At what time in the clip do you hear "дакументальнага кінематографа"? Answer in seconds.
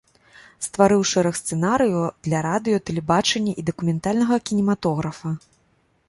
3.67-5.33